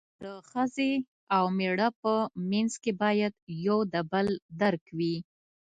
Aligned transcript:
د 0.23 0.25
ښځې 0.49 0.91
او 1.35 1.43
مېړه 1.57 1.87
په 2.01 2.13
منځ 2.51 2.71
کې 2.83 2.91
باید 3.01 3.33
یو 3.67 3.77
د 3.93 3.95
بل 4.11 4.27
درک 4.59 4.83
وي. 4.97 5.15